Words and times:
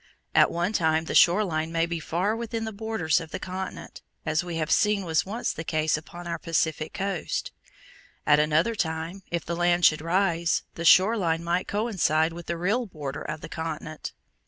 At 0.33 0.49
one 0.49 0.73
time 0.73 1.05
the 1.05 1.13
shore 1.13 1.43
line 1.43 1.71
may 1.71 1.85
be 1.85 1.99
far 1.99 2.35
within 2.35 2.65
the 2.65 2.71
borders 2.73 3.19
of 3.21 3.29
the 3.29 3.37
continent, 3.37 4.01
as 4.25 4.43
we 4.43 4.55
have 4.55 4.71
seen 4.71 5.05
was 5.05 5.27
once 5.27 5.53
the 5.53 5.63
case 5.63 5.95
upon 5.95 6.25
our 6.25 6.39
Pacific 6.39 6.91
coast; 6.91 7.51
at 8.25 8.39
another 8.39 8.73
time, 8.73 9.21
if 9.29 9.45
the 9.45 9.55
land 9.55 9.85
should 9.85 10.01
rise, 10.01 10.63
the 10.73 10.85
shore 10.85 11.17
line 11.17 11.43
might 11.43 11.67
coincide 11.67 12.33
with 12.33 12.47
the 12.47 12.57
real 12.57 12.87
border 12.87 13.21
of 13.21 13.41
the 13.41 13.47
continent. 13.49 14.11